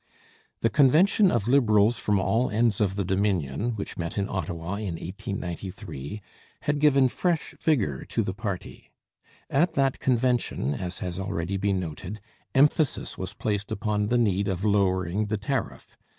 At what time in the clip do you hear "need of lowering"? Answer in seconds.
14.17-15.27